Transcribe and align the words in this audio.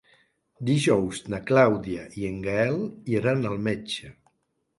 Dijous 0.69 1.19
na 1.33 1.39
Clàudia 1.49 2.07
i 2.23 2.25
en 2.31 2.41
Gaël 2.47 2.81
iran 3.19 3.47
al 3.53 3.61
metge. 3.71 4.13